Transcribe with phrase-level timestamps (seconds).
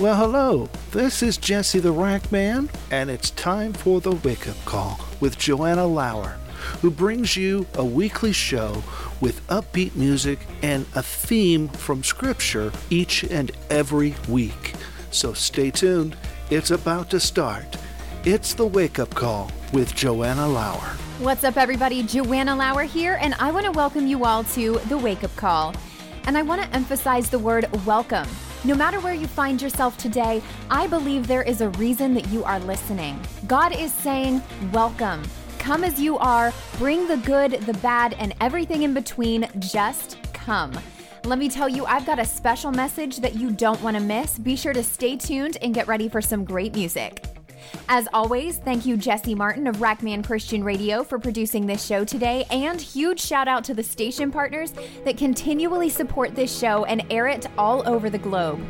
[0.00, 0.70] Well, hello.
[0.92, 5.36] This is Jesse the Rack Man, and it's time for the Wake Up Call with
[5.36, 6.38] Joanna Lower,
[6.80, 8.82] who brings you a weekly show
[9.20, 14.72] with upbeat music and a theme from Scripture each and every week.
[15.10, 16.16] So stay tuned.
[16.48, 17.66] It's about to start.
[18.24, 20.96] It's the Wake Up Call with Joanna Lower.
[21.18, 22.04] What's up, everybody?
[22.04, 25.74] Joanna Lower here, and I want to welcome you all to the Wake Up Call.
[26.24, 28.26] And I want to emphasize the word welcome.
[28.62, 32.44] No matter where you find yourself today, I believe there is a reason that you
[32.44, 33.18] are listening.
[33.46, 35.22] God is saying, Welcome.
[35.58, 39.48] Come as you are, bring the good, the bad, and everything in between.
[39.58, 40.78] Just come.
[41.24, 44.38] Let me tell you, I've got a special message that you don't want to miss.
[44.38, 47.24] Be sure to stay tuned and get ready for some great music.
[47.88, 52.44] As always, thank you, Jesse Martin of Rackman Christian Radio, for producing this show today,
[52.50, 54.72] and huge shout out to the station partners
[55.04, 58.60] that continually support this show and air it all over the globe.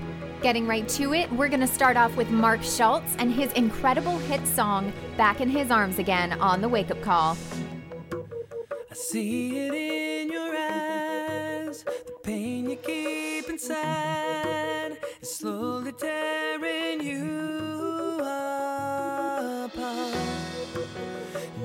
[0.42, 4.17] Getting right to it, we're going to start off with Mark Schultz and his incredible
[4.19, 7.36] hit song, Back in His Arms Again, on the Wake Up Call.
[8.91, 18.19] I see it in your eyes, the pain you keep inside is slowly tearing you
[18.20, 18.89] apart.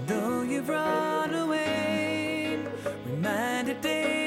[0.07, 2.59] Though you've run away,
[3.05, 4.24] reminded day,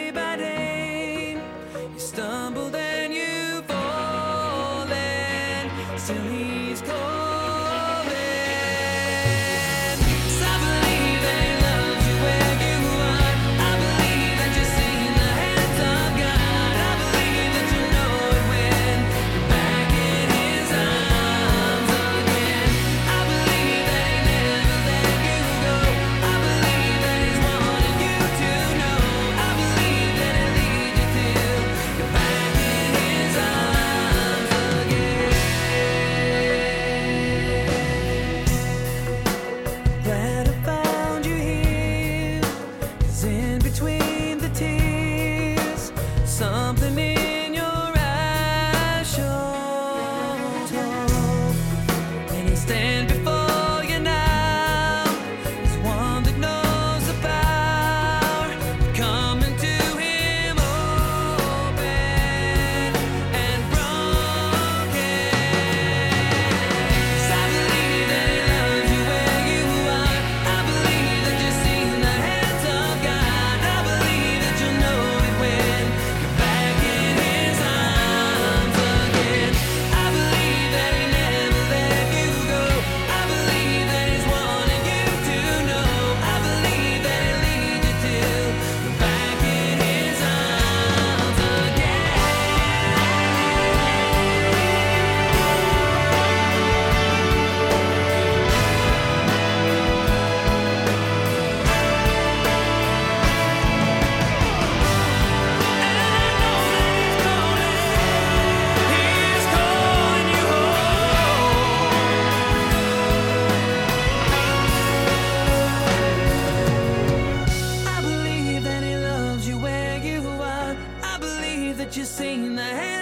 [122.18, 122.97] seen the hands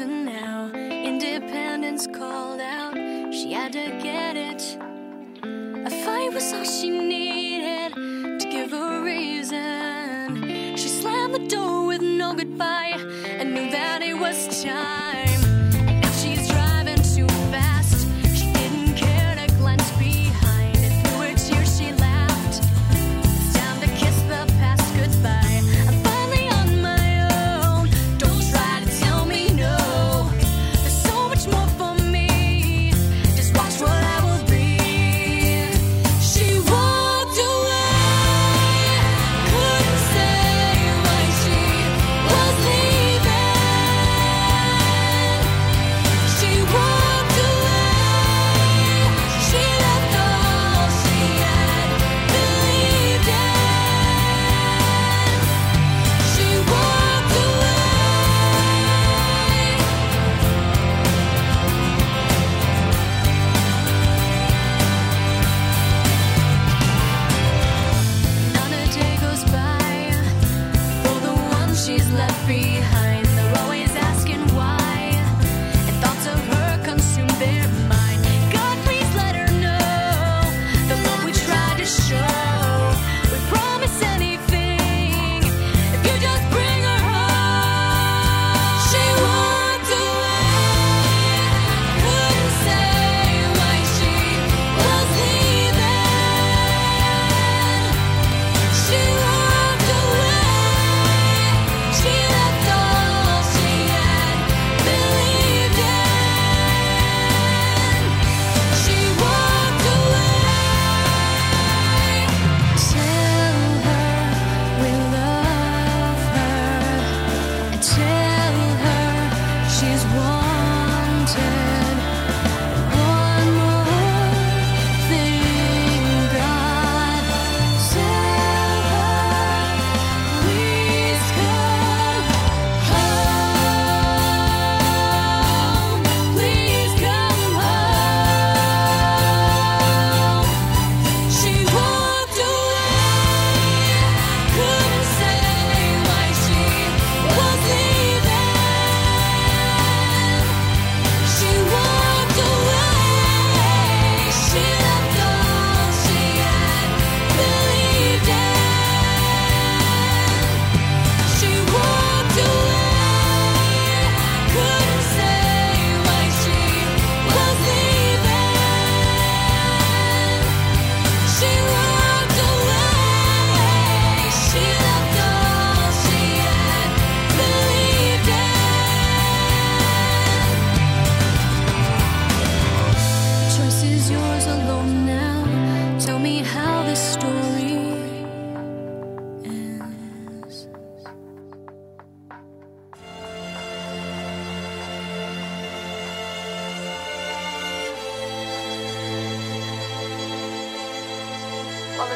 [0.00, 0.70] And now.
[0.74, 2.94] Independence called out,
[3.34, 4.78] she had to get it.
[5.42, 7.94] A fight was all she needed
[8.38, 10.76] to give her reason.
[10.76, 12.77] She slammed the door with no goodbye.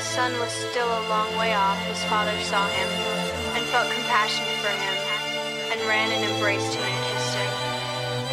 [0.02, 2.88] the son was still a long way off, his father saw him
[3.54, 4.97] and felt compassion for him
[5.71, 7.52] and ran and embraced him and kissed him.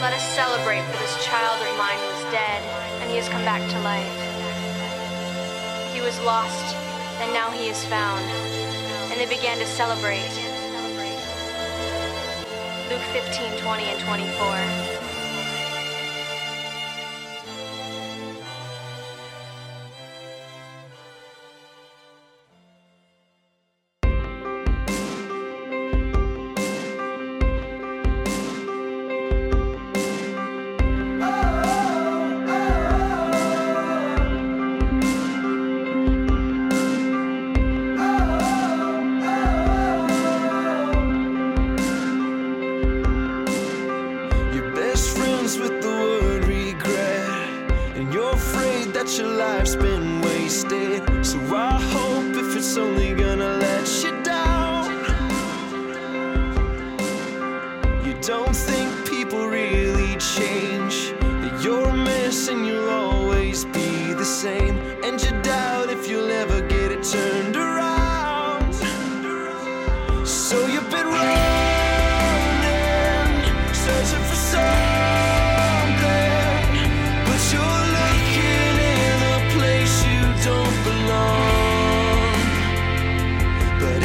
[0.01, 2.63] Let us celebrate, for this child of mine was dead
[3.01, 4.17] and he has come back to life.
[5.93, 6.75] He was lost
[7.21, 8.25] and now he is found.
[9.13, 10.33] And they began to celebrate.
[12.89, 15.09] Luke 15, 20 and 24.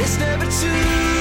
[0.04, 1.13] It's never too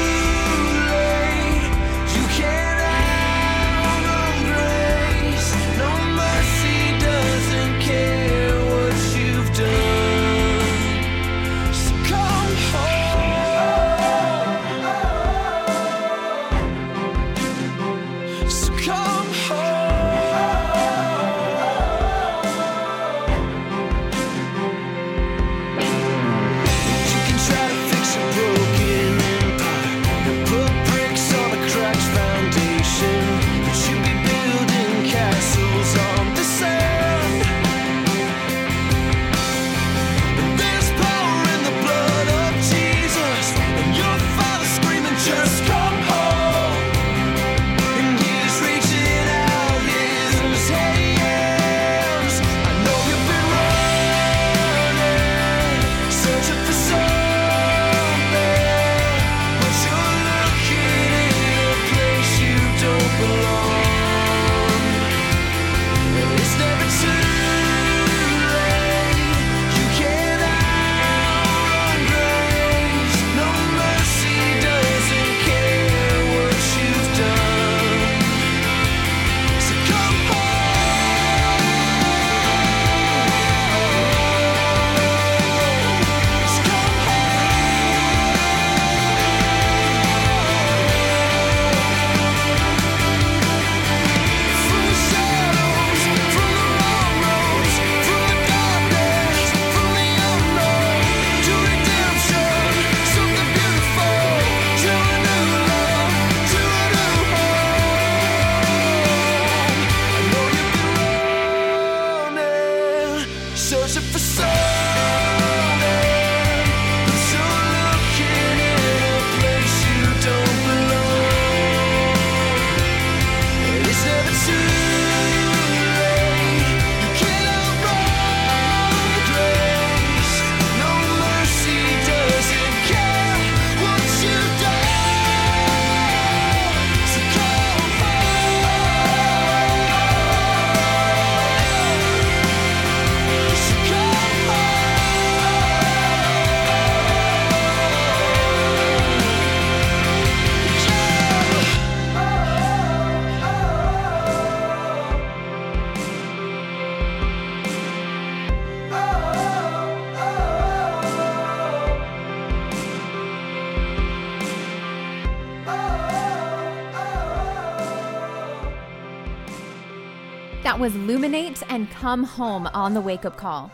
[171.83, 173.69] and Come Home on the Wake Up Call.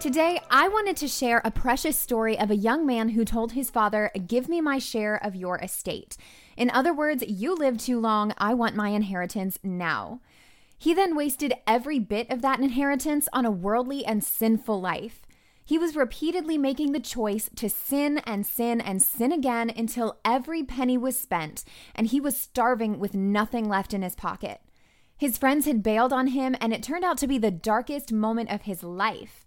[0.00, 3.68] Today, I wanted to share a precious story of a young man who told his
[3.68, 6.16] father, Give me my share of your estate.
[6.56, 10.22] In other words, you lived too long, I want my inheritance now.
[10.78, 15.20] He then wasted every bit of that inheritance on a worldly and sinful life.
[15.62, 20.62] He was repeatedly making the choice to sin and sin and sin again until every
[20.62, 21.62] penny was spent
[21.94, 24.62] and he was starving with nothing left in his pocket.
[25.22, 28.50] His friends had bailed on him, and it turned out to be the darkest moment
[28.50, 29.46] of his life.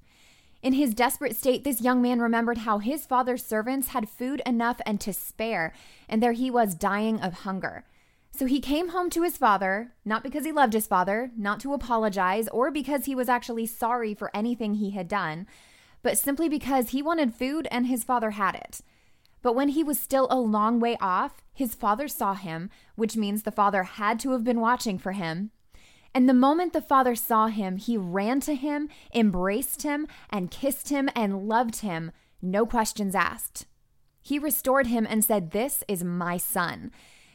[0.63, 4.79] In his desperate state, this young man remembered how his father's servants had food enough
[4.86, 5.74] and to spare,
[6.08, 7.84] and there he was dying of hunger.
[8.32, 11.74] So he came home to his father, not because he loved his father, not to
[11.74, 15.46] apologize, or because he was actually sorry for anything he had done,
[16.01, 18.79] but simply because he wanted food and his father had it.
[19.41, 23.44] But when he was still a long way off, his father saw him, which means
[23.44, 25.51] the father had to have been watching for him.
[26.16, 30.88] And the moment the father saw him, he ran to him, embraced him, and kissed
[30.88, 33.66] him and loved him, no questions asked.
[34.22, 36.92] He restored him and said, This is my son.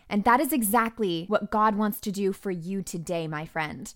[0.08, 3.92] And that is exactly what God wants to do for you today, my friend.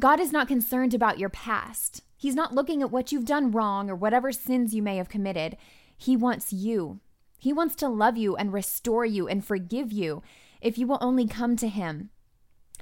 [0.00, 2.02] God is not concerned about your past.
[2.16, 5.56] He's not looking at what you've done wrong or whatever sins you may have committed.
[5.96, 6.98] He wants you.
[7.38, 10.22] He wants to love you and restore you and forgive you
[10.60, 12.10] if you will only come to Him.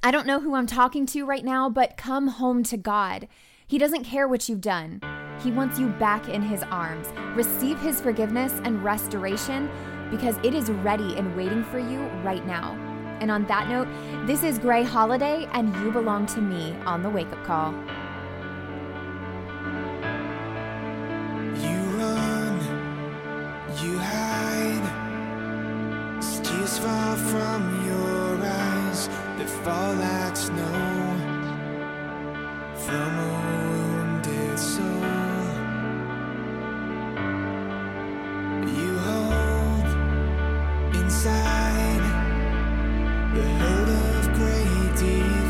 [0.05, 3.25] I don't know who I'm talking to right now, but come home to God.
[3.65, 4.99] He doesn't care what you've done.
[5.41, 7.07] He wants you back in His arms.
[7.37, 9.69] Receive His forgiveness and restoration
[10.11, 12.73] because it is ready and waiting for you right now.
[13.21, 13.87] And on that note,
[14.27, 17.71] this is Grey Holiday, and you belong to me on the wake up call.
[21.63, 22.59] You run,
[23.81, 24.99] you hide.
[26.43, 28.12] Tears fall from your
[29.43, 30.79] that fall like snow
[32.85, 34.85] from a wounded soul.
[38.77, 39.87] You hold
[40.95, 42.03] inside
[43.35, 45.42] the hurt of great divide.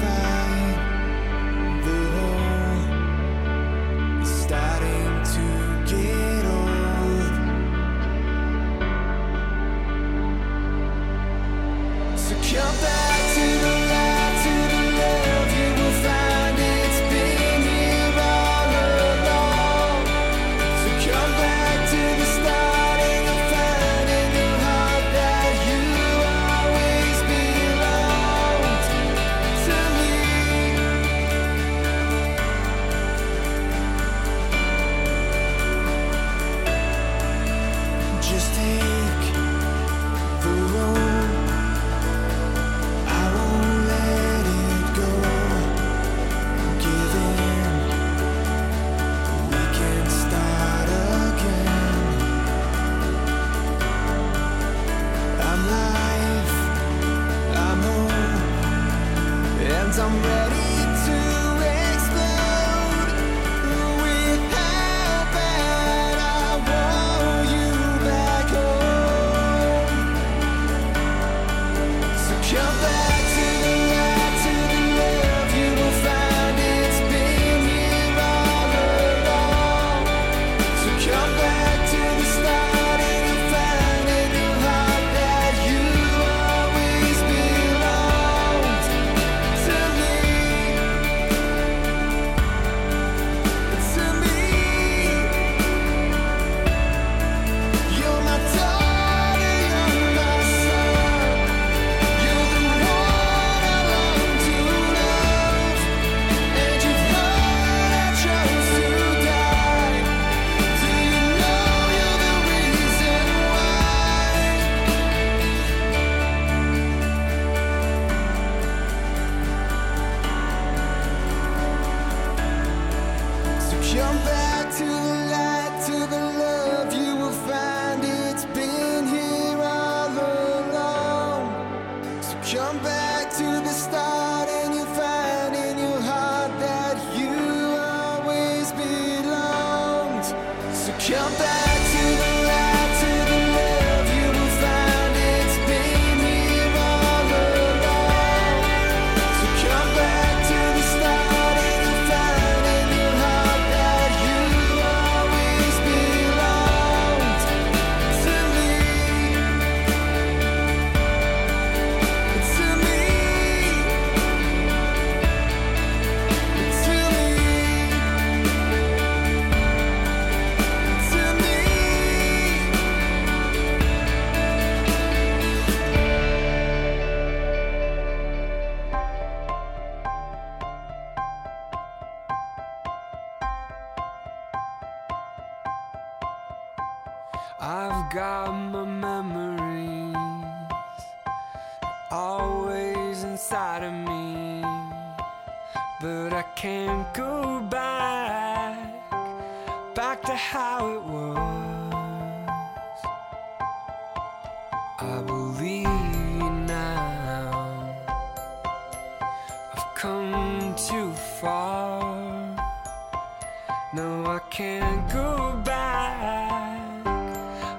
[213.94, 217.04] No, I can't go back,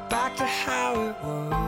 [0.09, 1.64] back to how it was.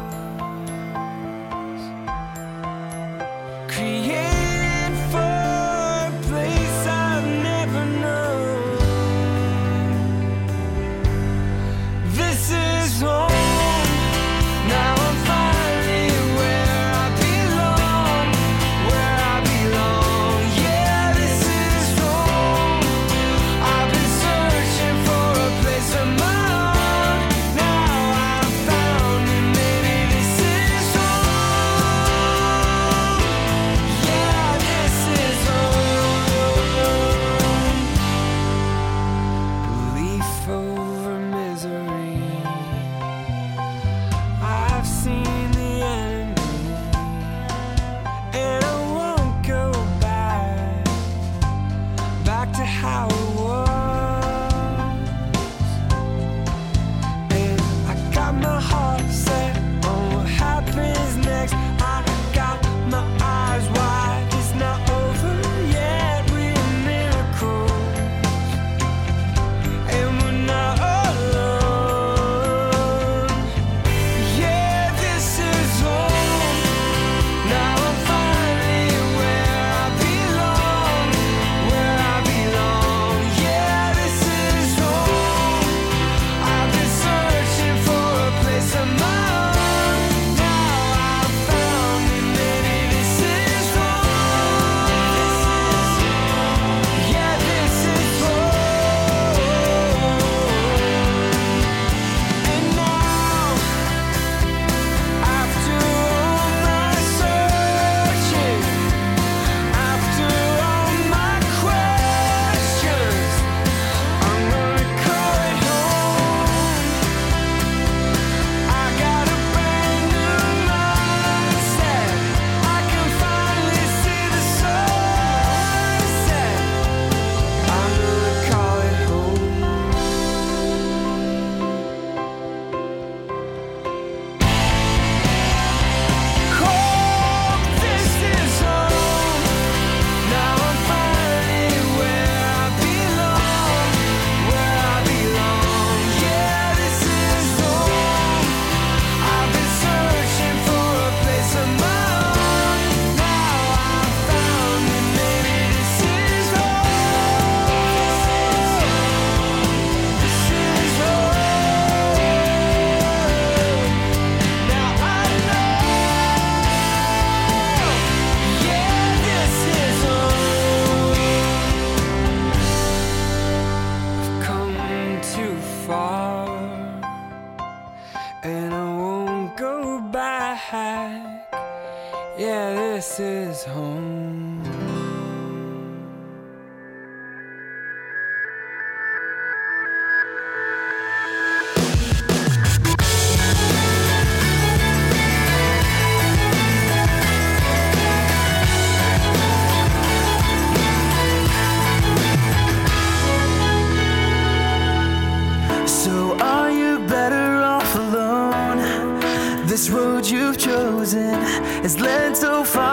[211.86, 212.85] Has learn to far.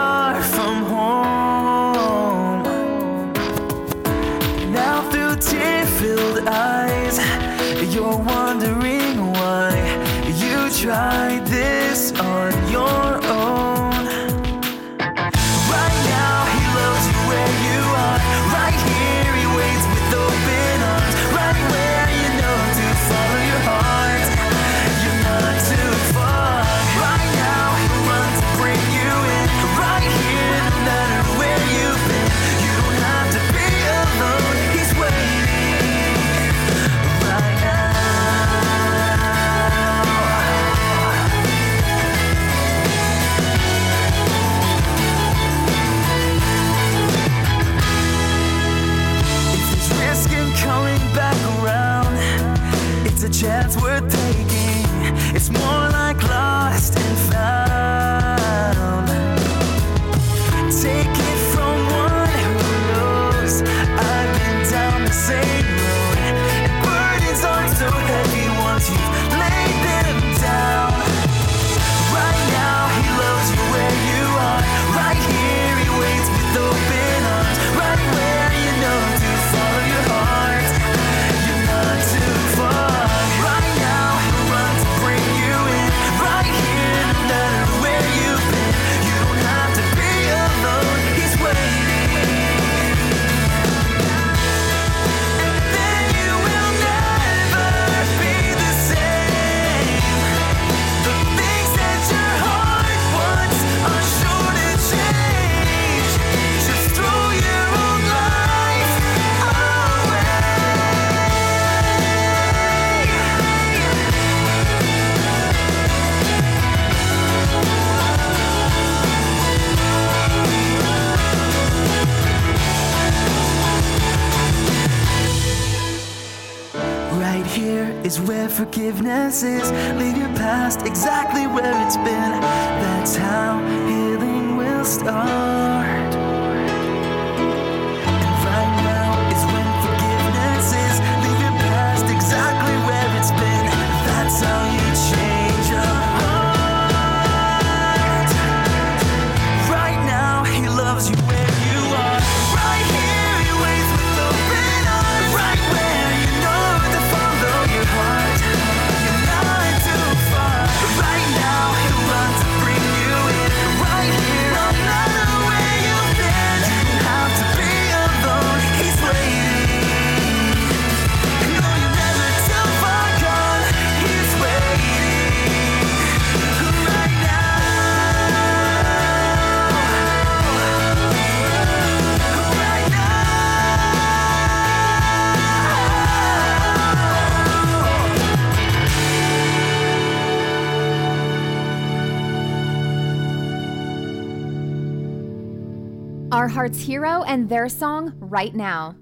[196.34, 198.96] Our heart's hero and their song right now.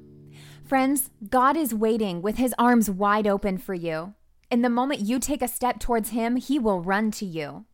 [0.66, 4.12] Friends, God is waiting with his arms wide open for you.
[4.51, 7.64] In the moment you take a step towards him, he will run to you.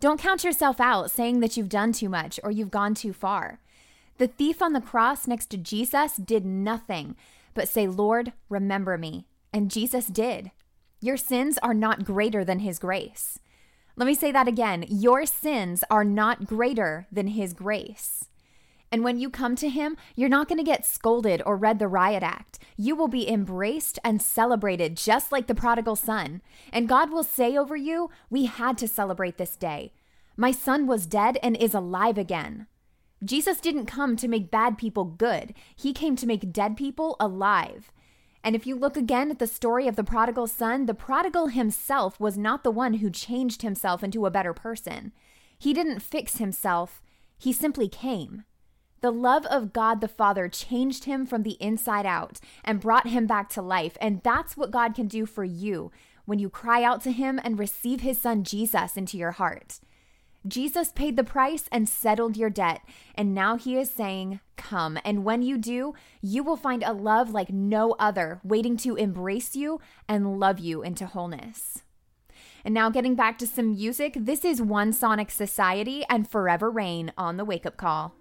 [0.00, 3.60] Don't count yourself out saying that you've done too much or you've gone too far.
[4.16, 7.14] The thief on the cross next to Jesus did nothing
[7.52, 9.26] but say, Lord, remember me.
[9.52, 10.50] And Jesus did.
[11.02, 13.38] Your sins are not greater than his grace.
[13.96, 14.86] Let me say that again.
[14.88, 18.30] Your sins are not greater than his grace.
[18.94, 21.88] And when you come to him, you're not going to get scolded or read the
[21.88, 22.60] riot act.
[22.76, 26.42] You will be embraced and celebrated just like the prodigal son.
[26.72, 29.94] And God will say over you, We had to celebrate this day.
[30.36, 32.68] My son was dead and is alive again.
[33.24, 37.90] Jesus didn't come to make bad people good, he came to make dead people alive.
[38.44, 42.20] And if you look again at the story of the prodigal son, the prodigal himself
[42.20, 45.10] was not the one who changed himself into a better person.
[45.58, 47.02] He didn't fix himself,
[47.36, 48.44] he simply came.
[49.04, 53.26] The love of God the Father changed him from the inside out and brought him
[53.26, 53.98] back to life.
[54.00, 55.92] And that's what God can do for you
[56.24, 59.78] when you cry out to him and receive his son Jesus into your heart.
[60.48, 62.80] Jesus paid the price and settled your debt.
[63.14, 64.98] And now he is saying, Come.
[65.04, 69.54] And when you do, you will find a love like no other waiting to embrace
[69.54, 71.82] you and love you into wholeness.
[72.64, 77.12] And now, getting back to some music, this is One Sonic Society and Forever Reign
[77.18, 78.14] on the Wake Up Call.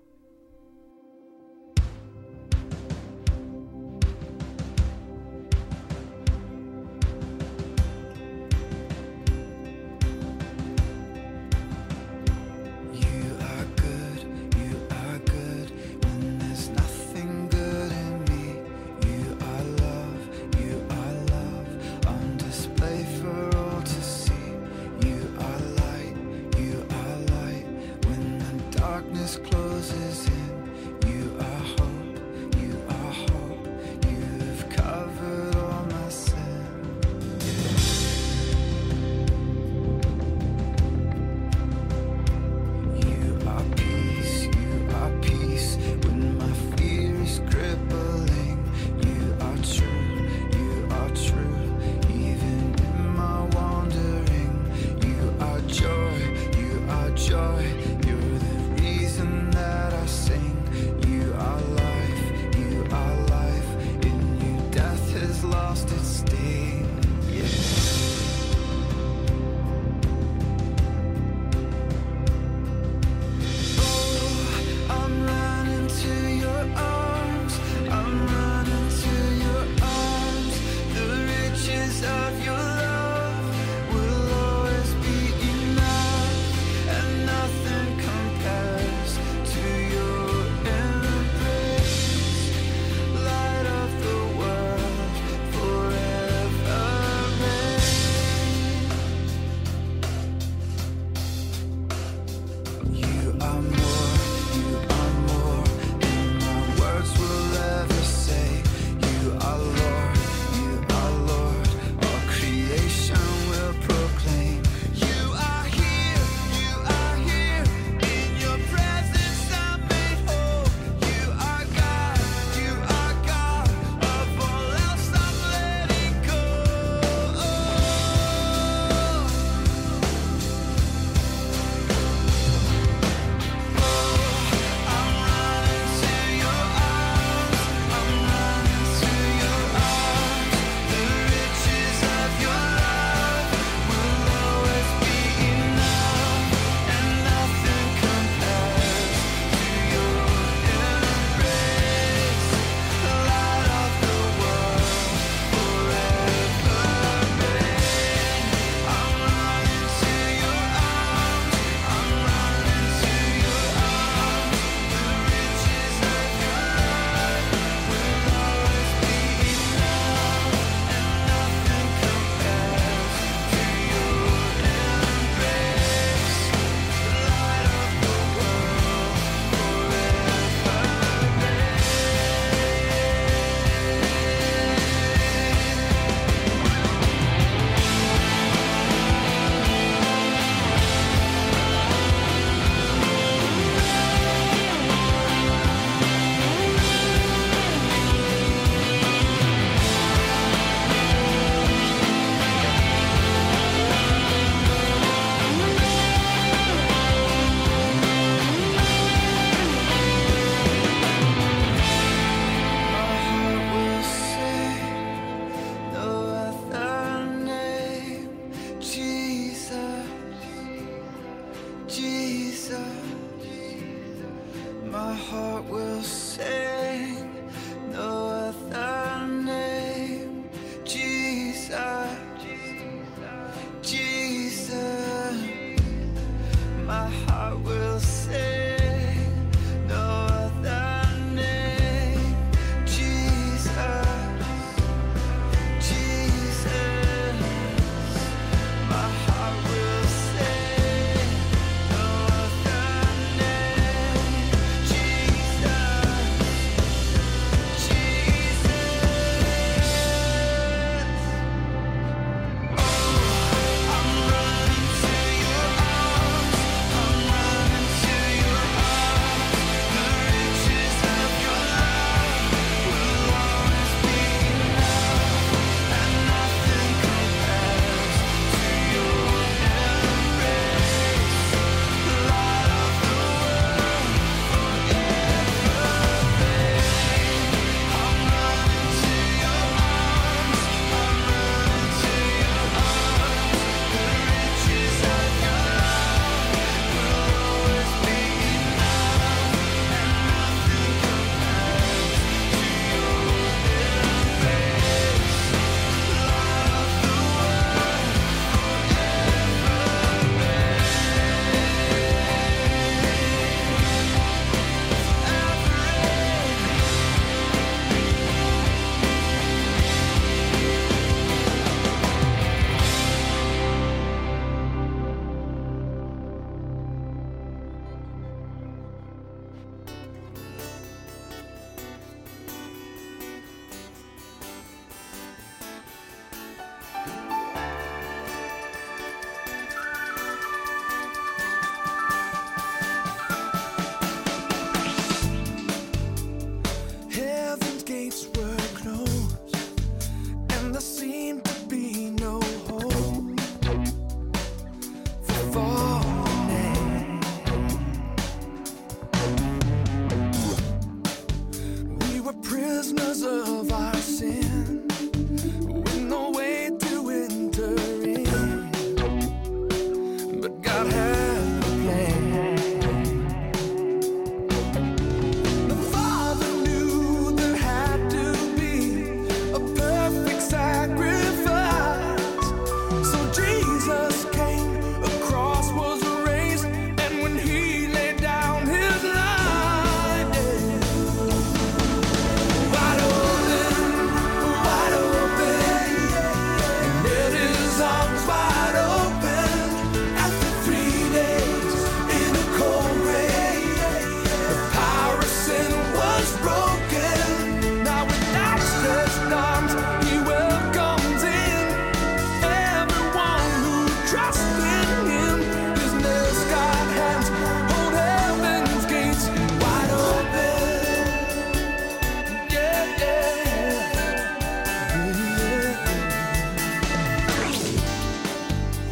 [225.14, 226.73] my heart will say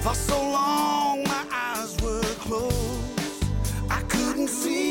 [0.01, 3.45] For so long, my eyes were closed,
[3.87, 4.90] I couldn't see.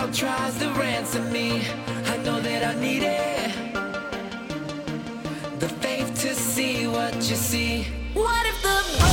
[0.00, 1.60] Doubt tries to ransom me,
[2.06, 3.52] I know that I need it.
[5.60, 7.86] The faith to see what you see.
[8.14, 9.09] What if the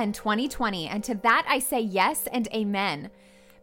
[0.00, 0.88] and 2020.
[0.88, 3.10] And to that I say yes and amen.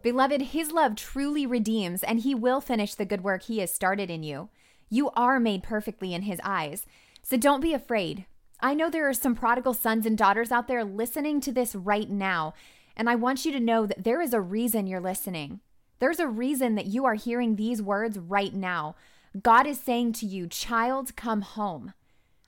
[0.02, 4.10] Beloved, His love truly redeems, and He will finish the good work He has started
[4.10, 4.48] in you.
[4.88, 6.86] You are made perfectly in His eyes.
[7.22, 8.26] So don't be afraid.
[8.60, 12.08] I know there are some prodigal sons and daughters out there listening to this right
[12.08, 12.54] now,
[12.96, 15.60] and I want you to know that there is a reason you're listening.
[15.98, 18.96] There's a reason that you are hearing these words right now.
[19.42, 21.92] God is saying to you, Child, come home.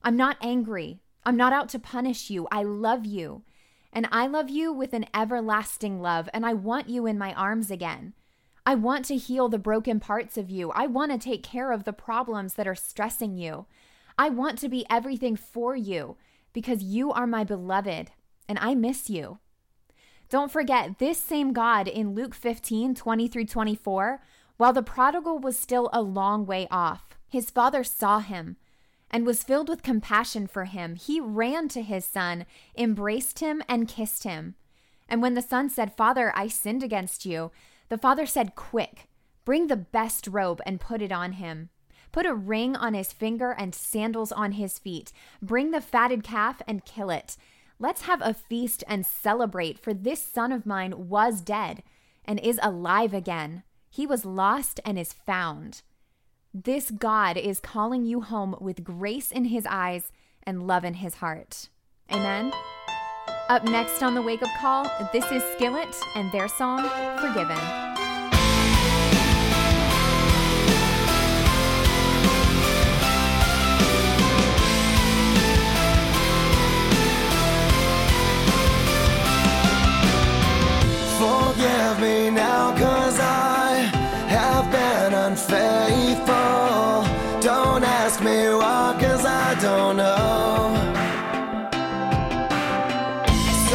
[0.02, 1.00] I'm not angry.
[1.24, 2.48] I'm not out to punish you.
[2.50, 3.42] I love you.
[3.92, 7.70] And I love you with an everlasting love, and I want you in my arms
[7.70, 8.14] again.
[8.64, 10.70] I want to heal the broken parts of you.
[10.70, 13.66] I want to take care of the problems that are stressing you.
[14.16, 16.16] I want to be everything for you
[16.52, 18.10] because you are my beloved
[18.48, 19.38] and I miss you.
[20.28, 24.22] Don't forget, this same God in Luke 15 20 through 24,
[24.56, 28.56] while the prodigal was still a long way off, his father saw him
[29.10, 32.46] and was filled with compassion for him, he ran to his son,
[32.76, 34.54] embraced him, and kissed him.
[35.08, 37.50] And when the son said, Father, I sinned against you,
[37.88, 39.08] the father said, Quick,
[39.44, 41.70] bring the best robe and put it on him.
[42.12, 45.12] Put a ring on his finger and sandals on his feet.
[45.42, 47.36] Bring the fatted calf and kill it.
[47.78, 51.82] Let's have a feast and celebrate, for this son of mine was dead
[52.24, 53.62] and is alive again.
[53.88, 55.82] He was lost and is found.
[56.52, 60.10] This God is calling you home with grace in his eyes
[60.42, 61.68] and love in his heart.
[62.10, 62.52] Amen.
[63.48, 66.82] Up next on the wake up call, this is Skillet and their song,
[67.20, 67.56] Forgiven.
[81.20, 82.19] forgive me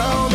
[0.06, 0.35] know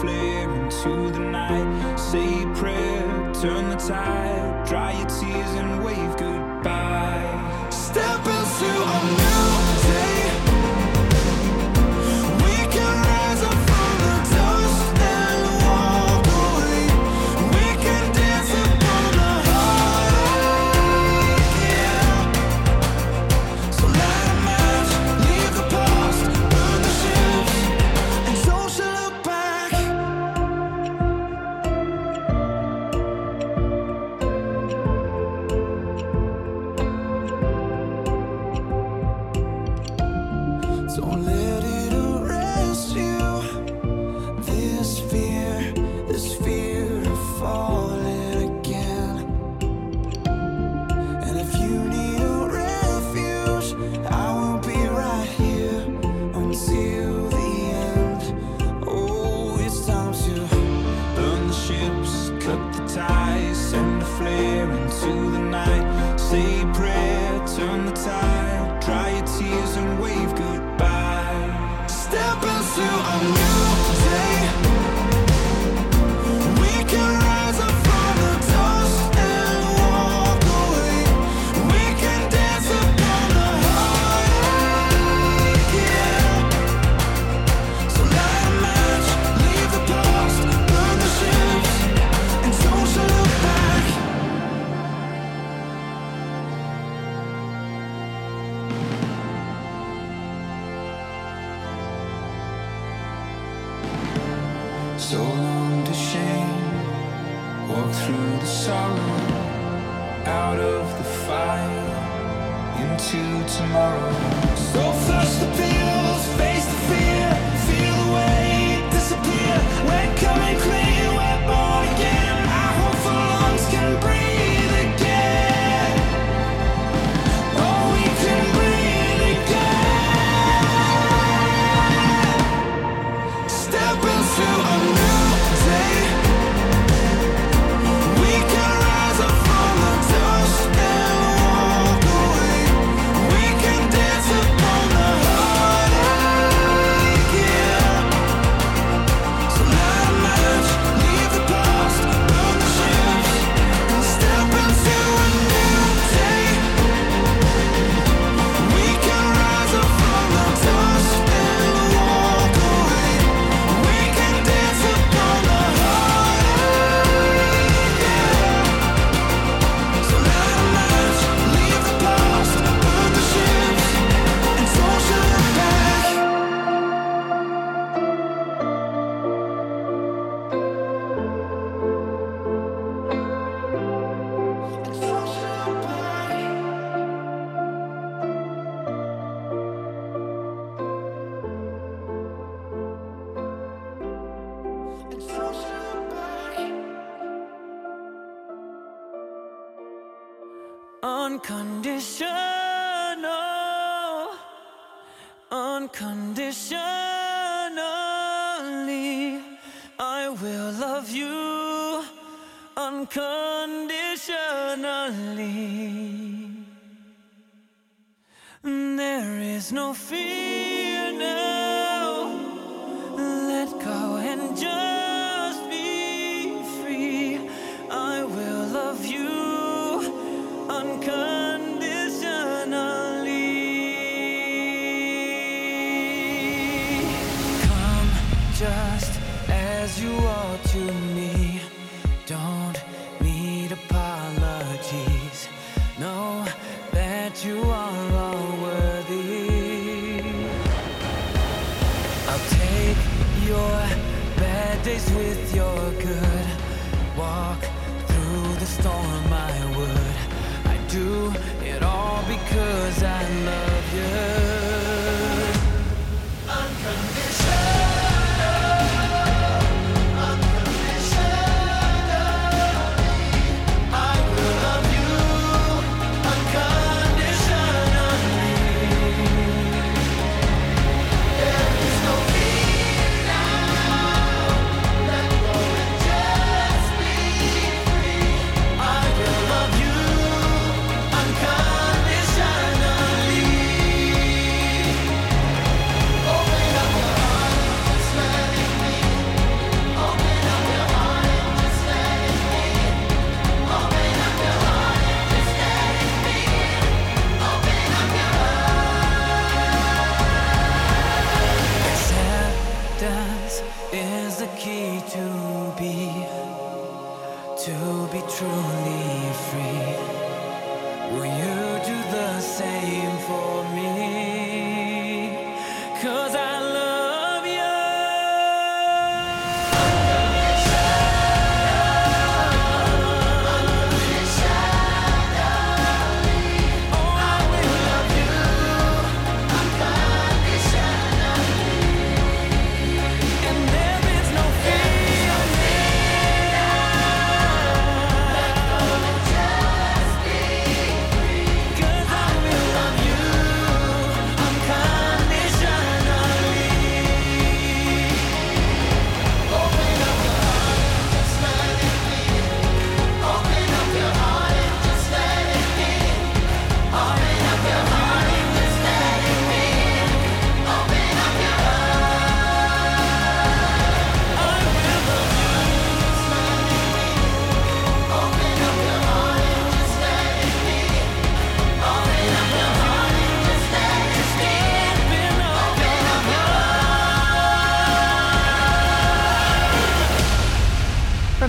[0.00, 1.96] flare into the night.
[1.98, 6.37] Say a prayer, turn the tide, dry your tears and wave goodbye.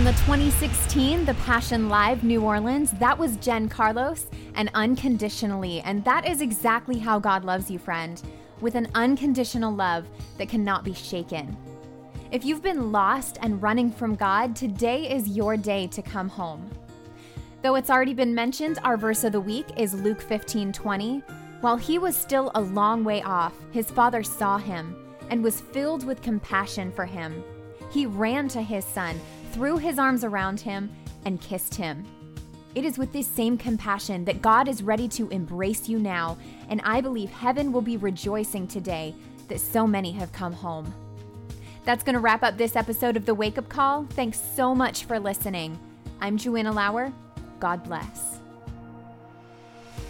[0.06, 5.82] 2016 The Passion Live New Orleans, that was Jen Carlos and Unconditionally.
[5.82, 8.22] And that is exactly how God loves you, friend,
[8.62, 11.56] with an unconditional love that cannot be shaken.
[12.32, 16.70] If you've been lost and running from God, today is your day to come home.
[17.62, 21.24] Though it's already been mentioned, our verse of the week is Luke 15 20.
[21.60, 24.96] While he was still a long way off, his father saw him
[25.30, 27.44] and was filled with compassion for him.
[27.92, 29.20] He ran to his son,
[29.52, 30.90] threw his arms around him,
[31.26, 32.06] and kissed him.
[32.76, 36.38] It is with this same compassion that God is ready to embrace you now,
[36.70, 39.16] and I believe heaven will be rejoicing today
[39.48, 40.94] that so many have come home.
[41.84, 44.06] That's going to wrap up this episode of The Wake Up Call.
[44.12, 45.80] Thanks so much for listening.
[46.22, 47.12] I'm Joanna Lower.
[47.60, 48.40] God bless.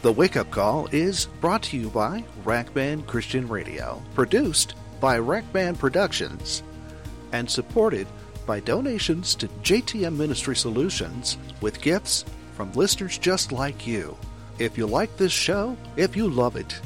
[0.01, 5.17] The Wake Up Call is brought to you by Rack Band Christian Radio, produced by
[5.17, 6.63] Rack Band Productions,
[7.31, 8.07] and supported
[8.49, 12.25] by donations to JTM Ministry Solutions with gifts
[12.55, 14.17] from listeners just like you.
[14.57, 16.81] If you like this show, if you love it,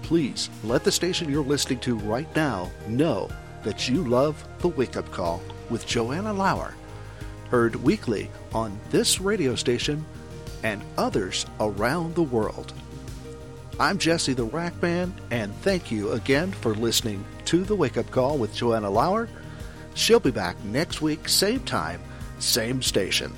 [0.00, 3.28] please let the station you're listening to right now know
[3.64, 6.74] that you love The Wake Up Call with Joanna Lower,
[7.50, 10.06] heard weekly on this radio station
[10.62, 12.72] and others around the world.
[13.78, 18.10] I'm Jesse the Rack Man, and thank you again for listening to The Wake Up
[18.10, 19.28] Call with Joanna Lower.
[19.94, 22.00] She'll be back next week, same time,
[22.38, 23.32] same station.